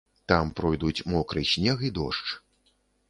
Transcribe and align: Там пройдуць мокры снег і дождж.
Там 0.31 0.49
пройдуць 0.59 1.05
мокры 1.13 1.43
снег 1.53 1.85
і 1.91 1.93
дождж. 1.99 2.33